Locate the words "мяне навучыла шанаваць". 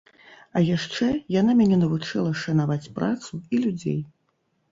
1.59-2.91